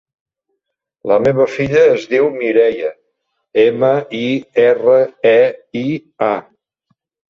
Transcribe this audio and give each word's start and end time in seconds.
La 1.11 1.17
meva 1.25 1.47
filla 1.57 1.83
es 1.91 2.07
diu 2.15 2.31
Mireia: 2.39 2.91
ema, 3.69 3.95
i, 4.25 4.25
erra, 4.67 5.01
e, 5.37 5.39
i, 5.87 5.89
a. 6.35 6.37